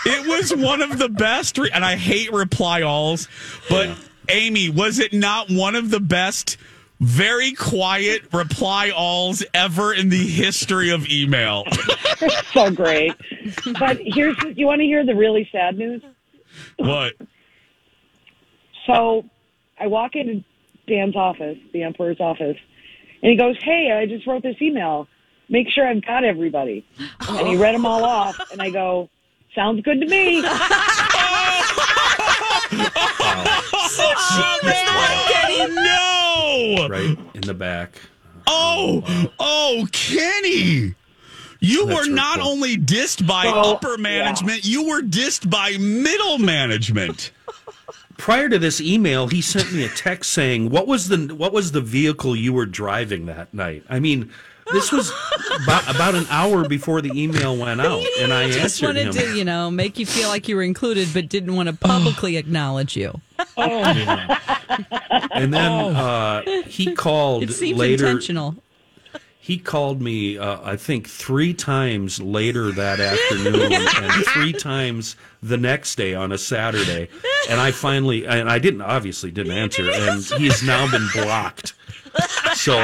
It 0.06 0.28
was 0.28 0.56
one 0.56 0.82
of 0.82 1.00
the 1.00 1.10
best. 1.10 1.58
Re- 1.58 1.72
and 1.74 1.84
I 1.84 1.96
hate 1.96 2.32
reply 2.32 2.82
alls, 2.84 3.28
but 3.70 3.90
Amy, 4.30 4.70
was 4.70 5.00
it 5.00 5.14
not 5.14 5.50
one 5.50 5.76
of 5.76 5.90
the 5.90 6.00
best? 6.00 6.58
Very 7.00 7.54
quiet 7.54 8.24
reply 8.34 8.92
alls 8.92 9.44
ever 9.54 9.94
in 9.94 10.10
the 10.10 10.28
history 10.28 10.90
of 10.90 11.08
email. 11.08 11.64
so 12.54 12.72
great. 12.72 13.14
But 13.80 14.00
here's 14.04 14.36
you 14.56 14.66
want 14.66 14.80
to 14.82 14.86
hear 14.86 15.06
the 15.06 15.16
really 15.16 15.48
sad 15.52 15.78
news? 15.78 16.02
what? 16.78 17.14
So 18.88 19.26
I 19.80 19.86
walk 19.88 20.16
into 20.16 20.44
Dan's 20.88 21.16
office, 21.16 21.58
the 21.74 21.84
Emperor's 21.84 22.20
office, 22.20 22.58
and 23.22 23.30
he 23.32 23.36
goes, 23.38 23.56
"Hey, 23.62 23.92
I 23.92 24.06
just 24.08 24.26
wrote 24.26 24.42
this 24.44 24.60
email. 24.62 25.08
Make 25.50 25.70
sure 25.70 25.88
I've 25.88 26.04
got 26.04 26.24
everybody." 26.24 26.84
And 27.30 27.48
he 27.48 27.56
read 27.58 27.76
them 27.76 27.86
all 27.86 28.04
off, 28.04 28.40
and 28.52 28.62
I 28.62 28.70
go, 28.72 29.10
"Sounds 29.54 29.82
good 29.82 30.00
to 30.02 30.08
me." 30.08 30.44
Oh 35.60 36.78
no! 36.78 36.88
Right 36.88 37.18
in 37.34 37.42
the 37.42 37.54
back. 37.54 38.00
Oh, 38.46 39.04
oh, 39.40 39.88
Kenny. 39.92 40.94
You 41.60 41.86
That's 41.86 42.08
were 42.08 42.14
not 42.14 42.36
hurtful. 42.36 42.52
only 42.52 42.78
dissed 42.78 43.26
by 43.28 43.46
Oh, 43.48 43.74
upper 43.74 43.98
management, 43.98 44.64
you 44.66 44.88
were 44.88 45.02
dissed 45.02 45.50
by 45.50 45.76
middle 45.78 46.38
management. 46.38 47.32
Prior 48.28 48.50
to 48.50 48.60
this 48.60 48.82
email, 48.82 49.28
he 49.30 49.42
sent 49.42 49.72
me 49.72 49.86
a 49.86 49.88
text 49.88 50.34
saying, 50.34 50.70
"What 50.70 50.86
was 50.86 51.08
the 51.08 51.34
what 51.34 51.54
was 51.54 51.72
the 51.72 51.80
vehicle 51.80 52.36
you 52.36 52.52
were 52.52 52.66
driving 52.66 53.26
that 53.28 53.54
night?" 53.54 53.86
I 53.90 54.02
mean, 54.02 54.32
This 54.74 54.92
was 54.92 55.14
about, 55.64 55.90
about 55.96 56.14
an 56.14 56.26
hour 56.30 56.68
before 56.68 57.00
the 57.02 57.10
email 57.16 57.56
went 57.56 57.80
out, 57.80 58.04
and 58.20 58.34
I 58.34 58.48
Just 58.48 58.60
answered 58.84 58.86
wanted 58.88 59.06
him. 59.08 59.14
to, 59.14 59.38
you 59.38 59.46
know, 59.46 59.72
make 59.72 59.98
you 59.98 60.06
feel 60.06 60.28
like 60.28 60.50
you 60.50 60.58
were 60.58 60.62
included, 60.64 61.08
but 61.14 61.30
didn't 61.30 61.56
want 61.56 61.70
to 61.70 61.74
publicly 61.74 62.36
acknowledge 62.44 62.98
you. 62.98 63.22
Oh, 63.56 63.72
And 65.32 65.54
then 65.54 65.72
uh, 65.96 66.42
he 66.66 66.94
called 66.96 67.44
It 67.44 67.52
seems 67.54 67.80
later. 67.80 68.08
intentional. 68.08 68.56
He 69.48 69.58
called 69.58 70.02
me, 70.02 70.38
uh, 70.38 70.60
I 70.62 70.76
think, 70.76 71.08
three 71.08 71.54
times 71.54 72.20
later 72.20 72.70
that 72.74 73.00
afternoon, 73.00 73.72
and 73.96 74.26
three 74.26 74.52
times 74.52 75.16
the 75.42 75.56
next 75.56 75.96
day 75.96 76.14
on 76.14 76.34
a 76.34 76.38
Saturday. 76.38 77.08
And 77.50 77.62
I 77.62 77.72
finally, 77.72 78.28
and 78.28 78.50
I 78.50 78.60
didn't 78.60 78.82
obviously 78.82 79.32
didn't 79.32 79.54
answer, 79.54 79.90
and 79.90 80.22
he's 80.22 80.64
now 80.64 80.92
been 80.92 81.08
blocked. 81.14 81.76
So 82.56 82.76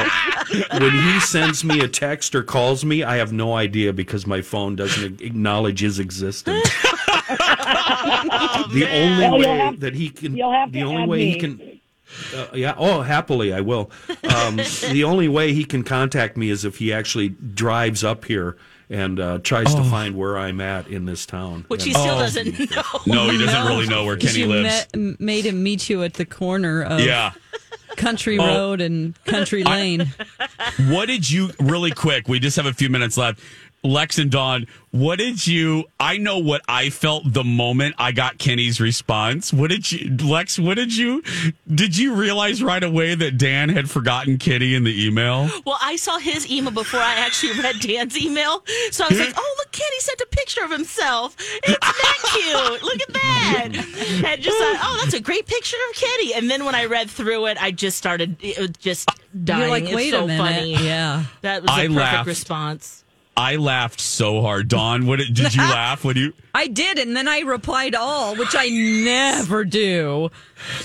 when 0.70 0.90
he 0.90 1.20
sends 1.20 1.64
me 1.64 1.80
a 1.80 1.88
text 1.88 2.34
or 2.34 2.42
calls 2.42 2.82
me, 2.82 3.02
I 3.02 3.16
have 3.16 3.30
no 3.30 3.52
idea 3.52 3.92
because 3.92 4.26
my 4.26 4.40
phone 4.40 4.74
doesn't 4.74 5.20
acknowledge 5.20 5.80
his 5.80 5.98
existence. 5.98 6.66
the 8.72 8.88
only 8.90 9.46
way 9.46 9.76
that 9.80 9.94
he 9.94 10.08
can, 10.08 10.32
the 10.32 10.42
only 10.82 11.02
add 11.02 11.08
way 11.10 11.26
he 11.26 11.38
can 11.38 11.73
uh, 12.34 12.46
yeah. 12.54 12.74
Oh, 12.76 13.02
happily, 13.02 13.52
I 13.52 13.60
will. 13.60 13.90
Um, 14.34 14.56
the 14.90 15.04
only 15.04 15.28
way 15.28 15.52
he 15.52 15.64
can 15.64 15.82
contact 15.82 16.36
me 16.36 16.50
is 16.50 16.64
if 16.64 16.78
he 16.78 16.92
actually 16.92 17.30
drives 17.30 18.04
up 18.04 18.24
here 18.24 18.56
and 18.90 19.18
uh, 19.18 19.38
tries 19.38 19.74
to 19.74 19.82
find 19.84 20.14
where 20.16 20.36
I'm 20.36 20.60
at 20.60 20.88
in 20.88 21.06
this 21.06 21.24
town. 21.26 21.64
Which 21.68 21.84
he 21.84 21.90
still 21.92 22.14
Oh. 22.16 22.18
doesn't 22.18 22.58
know. 22.70 22.82
No, 23.06 23.30
he 23.30 23.38
doesn't 23.38 23.66
really 23.66 23.86
know 23.86 24.04
where 24.04 24.16
Kenny 24.16 24.40
you 24.40 24.46
lives. 24.46 24.86
met- 24.94 25.20
made 25.20 25.46
him 25.46 25.62
meet 25.62 25.88
you 25.88 26.02
at 26.02 26.14
the 26.14 26.26
corner 26.26 26.82
of 26.82 27.00
yeah. 27.00 27.32
Country 27.96 28.38
Oh. 28.38 28.46
Road 28.46 28.80
and 28.80 29.14
Country 29.24 29.64
Lane. 29.64 30.12
What 30.88 31.06
did 31.06 31.30
you 31.30 31.50
really 31.60 31.92
quick? 31.92 32.26
We 32.26 32.40
just 32.40 32.56
have 32.56 32.66
a 32.66 32.72
few 32.72 32.88
minutes 32.88 33.16
left. 33.16 33.38
Lex 33.84 34.18
and 34.18 34.30
Dawn, 34.30 34.66
what 34.92 35.18
did 35.18 35.46
you? 35.46 35.84
I 36.00 36.16
know 36.16 36.38
what 36.38 36.62
I 36.68 36.88
felt 36.88 37.24
the 37.32 37.44
moment 37.44 37.96
I 37.98 38.12
got 38.12 38.38
Kenny's 38.38 38.80
response. 38.80 39.52
What 39.52 39.68
did 39.70 39.90
you, 39.92 40.16
Lex? 40.26 40.58
What 40.58 40.76
did 40.76 40.96
you? 40.96 41.22
Did 41.72 41.96
you 41.98 42.14
realize 42.14 42.62
right 42.62 42.82
away 42.82 43.14
that 43.14 43.36
Dan 43.36 43.68
had 43.68 43.90
forgotten 43.90 44.38
Kenny 44.38 44.74
in 44.74 44.84
the 44.84 45.06
email? 45.06 45.50
Well, 45.66 45.76
I 45.82 45.96
saw 45.96 46.18
his 46.18 46.50
email 46.50 46.70
before 46.70 47.00
I 47.00 47.14
actually 47.16 47.60
read 47.62 47.78
Dan's 47.80 48.16
email. 48.18 48.64
So 48.90 49.04
I 49.04 49.08
was 49.08 49.18
like, 49.20 49.34
oh, 49.36 49.54
look, 49.58 49.72
Kenny 49.72 49.98
sent 50.00 50.20
a 50.20 50.26
picture 50.30 50.64
of 50.64 50.70
himself. 50.70 51.36
It's 51.64 51.78
that 51.78 52.18
cute. 52.32 52.82
Look 52.82 53.02
at 53.02 53.12
that. 53.12 53.68
And 54.24 54.42
just 54.42 54.56
thought, 54.58 54.78
oh, 54.82 55.00
that's 55.02 55.14
a 55.14 55.20
great 55.20 55.46
picture 55.46 55.76
of 55.90 55.96
Kenny. 55.96 56.34
And 56.34 56.50
then 56.50 56.64
when 56.64 56.74
I 56.74 56.86
read 56.86 57.10
through 57.10 57.46
it, 57.46 57.62
I 57.62 57.70
just 57.70 57.98
started 57.98 58.36
it 58.40 58.58
was 58.58 58.70
just 58.78 59.10
dying. 59.44 59.60
You're 59.60 59.68
like, 59.70 59.84
It's 59.84 59.92
wait 59.94 60.10
so 60.12 60.24
a 60.24 60.26
minute. 60.26 60.54
funny. 60.56 60.74
Yeah. 60.86 61.24
That 61.42 61.62
was 61.62 61.70
a 61.70 61.74
I 61.74 61.76
perfect 61.88 61.94
laughed. 61.96 62.26
response. 62.28 63.03
I 63.36 63.56
laughed 63.56 64.00
so 64.00 64.42
hard. 64.42 64.68
Don, 64.68 65.06
what 65.06 65.18
did, 65.18 65.38
you 65.38 65.44
laugh 65.60 66.04
when 66.04 66.16
you? 66.16 66.32
I 66.54 66.68
did, 66.68 66.98
and 66.98 67.16
then 67.16 67.26
I 67.28 67.40
replied 67.40 67.94
all, 67.94 68.36
which 68.36 68.54
I 68.56 68.68
never 68.68 69.64
do 69.64 70.30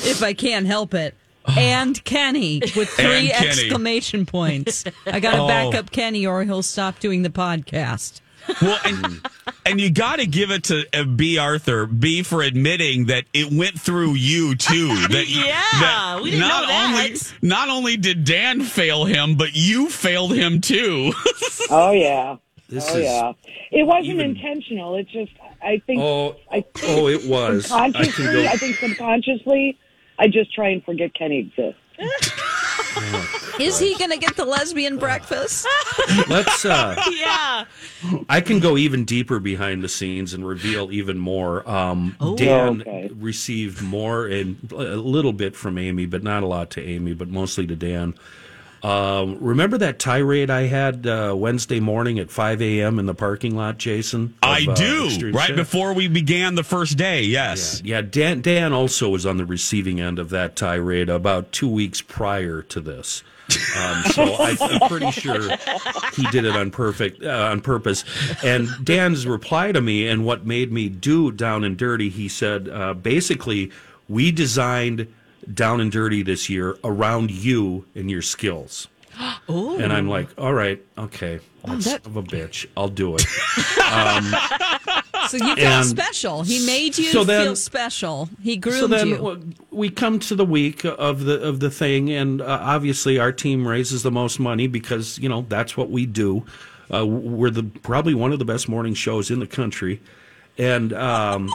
if 0.03 0.23
I 0.23 0.33
can't 0.33 0.65
help 0.65 0.93
it. 0.93 1.15
And 1.47 2.03
Kenny 2.03 2.61
with 2.75 2.89
three 2.89 3.29
Kenny. 3.29 3.31
exclamation 3.31 4.25
points. 4.25 4.83
I 5.07 5.19
got 5.19 5.31
to 5.35 5.37
Oh. 5.43 5.47
back 5.47 5.73
up 5.73 5.89
Kenny 5.91 6.25
or 6.27 6.43
he'll 6.43 6.61
stop 6.61 6.99
doing 6.99 7.23
the 7.23 7.29
podcast. 7.29 8.21
Well, 8.61 8.79
and, 8.85 9.21
and 9.65 9.81
you 9.81 9.91
got 9.91 10.19
to 10.19 10.25
give 10.27 10.51
it 10.51 10.65
to 10.65 10.85
uh, 10.93 11.03
B. 11.03 11.37
Arthur 11.37 11.85
B 11.85 12.23
for 12.23 12.41
admitting 12.41 13.05
that 13.05 13.25
it 13.33 13.51
went 13.51 13.79
through 13.79 14.13
you 14.15 14.55
too. 14.55 14.87
That, 15.09 15.27
Yeah, 15.27 16.21
we 16.21 16.31
didn't 16.31 16.47
not 16.47 16.61
know 16.63 16.67
that. 16.67 17.05
Only, 17.05 17.19
not 17.41 17.69
only 17.69 17.97
did 17.97 18.23
Dan 18.25 18.61
fail 18.61 19.05
him, 19.05 19.35
but 19.35 19.49
you 19.53 19.89
failed 19.89 20.33
him 20.33 20.61
too. 20.61 21.13
Oh 21.71 21.91
yeah. 21.91 22.37
This 22.67 22.89
oh 22.89 22.97
is 22.97 23.03
yeah. 23.03 23.33
It 23.71 23.83
wasn't 23.83 24.15
even- 24.15 24.31
intentional. 24.31 24.95
It's 24.95 25.11
just 25.11 25.31
I 25.61 25.81
think 25.85 26.01
Oh, 26.01 26.35
I 26.51 26.61
think 26.61 26.85
oh, 26.87 27.07
it 27.07 27.25
was. 27.29 27.71
I 27.71 27.87
subconsciously. 27.91 28.25
go. 28.25 28.45
I, 28.47 28.55
think 28.57 28.75
subconsciously, 28.77 29.77
I 30.17 30.27
just 30.27 30.51
try 30.53 30.69
and 30.69 30.83
forget 30.83 31.13
Kenny 31.13 31.39
exists. 31.39 31.79
Is 33.59 33.77
he 33.79 33.95
going 33.97 34.11
to 34.11 34.17
get 34.17 34.35
the 34.35 34.45
lesbian 34.45 34.97
breakfast? 34.97 35.67
Let's. 36.27 36.63
Uh, 36.65 36.95
Yeah. 37.11 37.65
I 38.29 38.39
can 38.41 38.59
go 38.59 38.77
even 38.77 39.03
deeper 39.03 39.39
behind 39.39 39.83
the 39.83 39.89
scenes 39.89 40.33
and 40.33 40.47
reveal 40.47 40.91
even 40.91 41.17
more. 41.19 41.67
Um, 41.69 42.15
Dan 42.37 42.81
Okay. 42.81 43.09
received 43.13 43.81
more 43.81 44.25
and 44.27 44.57
a 44.71 44.95
little 44.95 45.33
bit 45.33 45.55
from 45.55 45.77
Amy, 45.77 46.05
but 46.05 46.23
not 46.23 46.43
a 46.43 46.47
lot 46.47 46.69
to 46.71 46.81
Amy, 46.81 47.13
but 47.13 47.27
mostly 47.27 47.67
to 47.67 47.75
Dan. 47.75 48.13
Um, 48.83 49.37
remember 49.39 49.77
that 49.79 49.99
tirade 49.99 50.49
I 50.49 50.67
had 50.67 51.05
uh, 51.05 51.33
Wednesday 51.35 51.79
morning 51.79 52.19
at 52.19 52.31
5 52.31 52.61
a.m. 52.61 52.99
in 52.99 53.05
the 53.05 53.13
parking 53.13 53.55
lot, 53.55 53.77
Jason? 53.77 54.35
of, 54.41 54.49
I 54.49 54.65
uh, 54.69 54.75
do. 54.75 55.05
Extreme 55.07 55.35
right 55.35 55.55
before 55.55 55.93
we 55.93 56.07
began 56.07 56.55
the 56.55 56.63
first 56.63 56.97
day. 56.97 57.23
Yes. 57.23 57.81
Yeah, 57.83 58.01
Dan, 58.01 58.41
Dan 58.41 58.71
also 58.73 59.09
was 59.09 59.25
on 59.25 59.37
the 59.37 59.45
receiving 59.45 59.99
end 59.99 60.19
of 60.19 60.29
that 60.29 60.55
tirade 60.55 61.09
about 61.09 61.51
two 61.51 61.69
weeks 61.69 62.01
prior 62.01 62.61
to 62.63 62.79
this. 62.79 63.23
Um, 63.75 64.03
so 64.11 64.23
I, 64.23 64.55
I'm 64.61 64.87
pretty 64.87 65.11
sure 65.11 65.41
he 66.13 66.23
did 66.31 66.45
it 66.45 66.55
on 66.55 66.69
perfect 66.71 67.23
uh, 67.23 67.49
on 67.51 67.61
purpose. 67.61 68.05
And 68.43 68.69
Dan's 68.83 69.25
reply 69.25 69.71
to 69.71 69.81
me 69.81 70.07
and 70.07 70.23
what 70.23 70.45
made 70.45 70.71
me 70.71 70.87
do 70.87 71.31
Down 71.31 71.63
and 71.63 71.75
Dirty, 71.75 72.09
he 72.09 72.27
said, 72.27 72.69
uh, 72.69 72.93
basically, 72.93 73.71
we 74.07 74.31
designed 74.31 75.11
Down 75.53 75.81
and 75.81 75.91
Dirty 75.91 76.21
this 76.23 76.49
year 76.49 76.77
around 76.83 77.31
you 77.31 77.85
and 77.95 78.09
your 78.09 78.21
skills. 78.21 78.87
And 79.49 79.91
I'm 79.91 80.07
like, 80.07 80.29
all 80.37 80.53
right, 80.53 80.81
okay, 80.97 81.39
that's 81.65 81.85
that- 81.85 82.05
of 82.05 82.15
a 82.15 82.23
bitch. 82.23 82.67
I'll 82.77 82.87
do 82.89 83.15
it. 83.15 83.25
So 85.29 85.37
you 85.37 85.55
felt 85.57 85.85
special. 85.85 86.41
He 86.43 86.65
made 86.65 86.97
you 86.97 87.05
so 87.11 87.23
then- 87.23 87.45
feel 87.45 87.55
special. 87.55 88.29
He 88.41 88.57
groomed 88.57 88.79
so 88.79 88.87
then 88.87 89.07
you. 89.09 89.53
we 89.69 89.89
come 89.91 90.17
to 90.19 90.33
the 90.35 90.45
week 90.45 90.83
of 90.85 91.25
the 91.25 91.39
of 91.41 91.59
the 91.59 91.69
thing, 91.69 92.09
and 92.09 92.41
uh, 92.41 92.45
obviously 92.61 93.19
our 93.19 93.31
team 93.31 93.67
raises 93.67 94.01
the 94.01 94.09
most 94.11 94.39
money 94.39 94.65
because 94.65 95.19
you 95.19 95.29
know 95.29 95.45
that's 95.47 95.77
what 95.77 95.91
we 95.91 96.07
do. 96.07 96.45
Uh, 96.91 97.05
we're 97.05 97.51
the 97.51 97.63
probably 97.63 98.15
one 98.15 98.31
of 98.33 98.39
the 98.39 98.45
best 98.45 98.67
morning 98.67 98.95
shows 98.95 99.29
in 99.29 99.39
the 99.39 99.45
country, 99.45 100.01
and 100.57 100.93
um, 100.93 101.53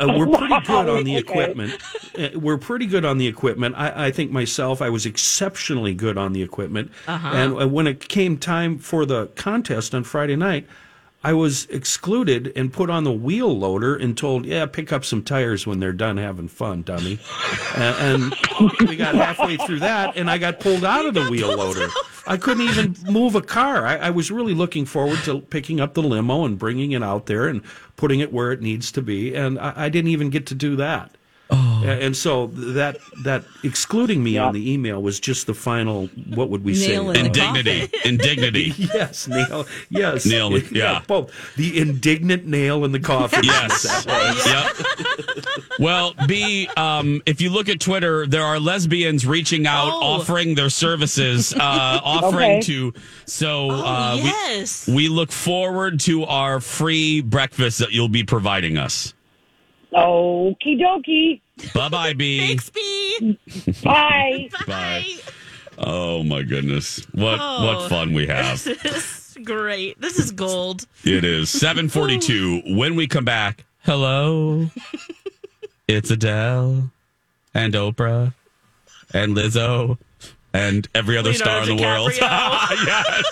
uh, 0.00 0.14
we're 0.16 0.26
pretty 0.38 0.60
good 0.66 0.88
on 0.88 1.04
the 1.04 1.16
equipment. 1.16 1.78
Uh, 2.18 2.38
We're 2.38 2.58
pretty 2.58 2.86
good 2.86 3.04
on 3.04 3.18
the 3.18 3.26
equipment. 3.26 3.74
I, 3.76 4.06
I 4.06 4.10
think 4.10 4.30
myself, 4.30 4.80
I 4.80 4.90
was 4.90 5.06
exceptionally 5.06 5.94
good 5.94 6.16
on 6.16 6.32
the 6.32 6.42
equipment. 6.42 6.92
And 7.06 7.60
uh, 7.60 7.68
when 7.68 7.86
it 7.86 8.08
came 8.08 8.38
time 8.38 8.78
for 8.78 9.04
the 9.04 9.26
contest 9.28 9.94
on 9.94 10.04
Friday 10.04 10.36
night, 10.36 10.66
I 11.24 11.32
was 11.32 11.66
excluded 11.66 12.52
and 12.54 12.72
put 12.72 12.90
on 12.90 13.02
the 13.02 13.12
wheel 13.12 13.56
loader 13.56 13.96
and 13.96 14.16
told, 14.16 14.46
"Yeah, 14.46 14.66
pick 14.66 14.92
up 14.92 15.04
some 15.04 15.22
tires 15.22 15.66
when 15.66 15.80
they're 15.80 15.92
done 15.92 16.16
having 16.16 16.46
fun, 16.46 16.82
dummy." 16.82 17.18
and, 17.76 18.32
and 18.60 18.88
we 18.88 18.94
got 18.94 19.16
halfway 19.16 19.56
through 19.56 19.80
that, 19.80 20.16
and 20.16 20.30
I 20.30 20.38
got 20.38 20.60
pulled 20.60 20.84
out 20.84 21.06
of 21.06 21.14
the 21.14 21.26
wheel 21.28 21.56
loader. 21.56 21.88
I 22.26 22.36
couldn't 22.36 22.64
even 22.64 22.94
move 23.10 23.34
a 23.34 23.42
car. 23.42 23.84
I, 23.84 23.96
I 23.96 24.10
was 24.10 24.30
really 24.30 24.54
looking 24.54 24.84
forward 24.84 25.18
to 25.24 25.40
picking 25.40 25.80
up 25.80 25.94
the 25.94 26.02
limo 26.02 26.44
and 26.44 26.58
bringing 26.58 26.92
it 26.92 27.02
out 27.02 27.26
there 27.26 27.48
and 27.48 27.62
putting 27.96 28.20
it 28.20 28.32
where 28.32 28.52
it 28.52 28.60
needs 28.60 28.92
to 28.92 29.02
be, 29.02 29.34
and 29.34 29.58
I, 29.58 29.72
I 29.76 29.88
didn't 29.88 30.10
even 30.10 30.30
get 30.30 30.46
to 30.46 30.54
do 30.54 30.76
that. 30.76 31.10
Oh. 31.80 31.84
And 31.88 32.16
so 32.16 32.46
that 32.48 32.98
that 33.24 33.44
excluding 33.62 34.22
me 34.22 34.38
on 34.38 34.52
the 34.54 34.72
email 34.72 35.02
was 35.02 35.20
just 35.20 35.46
the 35.46 35.54
final. 35.54 36.06
What 36.34 36.50
would 36.50 36.64
we 36.64 36.72
Nail 36.72 37.12
say? 37.14 37.20
Indignity. 37.20 37.88
Indignity. 38.04 38.74
Yes, 38.98 39.28
nail. 39.28 39.66
Yes, 39.90 40.26
Nail, 40.26 40.58
yeah. 40.72 41.02
both 41.06 41.30
the 41.56 41.78
indignant 41.78 42.46
nail 42.46 42.84
in 42.84 42.92
the 42.92 42.98
coffin. 43.00 43.44
Yes. 43.44 44.04
yep. 44.46 44.76
Well, 45.78 46.14
B, 46.26 46.68
um, 46.76 47.22
if 47.26 47.40
you 47.40 47.50
look 47.50 47.68
at 47.68 47.80
Twitter, 47.80 48.26
there 48.26 48.42
are 48.42 48.58
lesbians 48.58 49.26
reaching 49.26 49.66
out, 49.66 49.92
Oh. 49.92 50.14
offering 50.20 50.54
their 50.54 50.70
services, 50.70 51.52
uh, 51.54 51.58
offering 51.60 52.50
Okay. 52.58 52.60
to. 52.62 52.94
So 53.26 53.68
Oh, 53.70 53.84
uh, 53.84 54.16
we- 54.16 54.22
yes. 54.22 54.88
we, 54.88 55.08
look 55.08 55.30
forward 55.32 56.00
to 56.00 56.24
our 56.24 56.60
free 56.60 57.20
breakfast 57.20 57.78
that 57.78 57.92
you'll 57.92 58.08
be 58.08 58.24
providing 58.24 58.76
us. 58.76 59.14
Okie 59.92 60.78
dokie. 60.80 61.40
Bye 61.74 61.88
bye, 61.88 62.12
B. 62.12 62.38
Thanks, 62.46 62.70
B. 62.70 63.38
Bye. 63.84 64.48
Bye. 64.66 65.04
Oh 65.78 66.22
my 66.24 66.42
goodness. 66.42 67.04
What 67.12 67.38
Oh. 67.40 67.64
what 67.80 67.88
fun 67.88 68.12
we 68.12 68.26
have. 68.26 68.62
This 68.82 69.36
is 69.36 69.44
great. 69.44 70.00
This 70.00 70.18
is 70.18 70.32
gold. 70.32 70.86
It 71.04 71.24
is 71.24 71.48
742. 71.50 72.74
When 72.76 72.96
we 72.96 73.06
come 73.06 73.24
back, 73.24 73.64
hello. 73.84 74.68
It's 75.88 76.10
Adele 76.10 76.90
and 77.54 77.72
Oprah 77.72 78.34
and 79.14 79.34
Lizzo 79.34 79.96
and 80.52 80.86
every 80.94 81.16
other 81.16 81.32
star 81.32 81.62
in 81.62 81.68
the 81.68 81.74
Leonardo 81.76 82.02
world. 82.02 82.12
Yes. 82.20 83.24